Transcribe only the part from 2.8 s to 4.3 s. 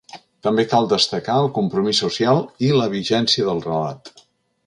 vigència del relat.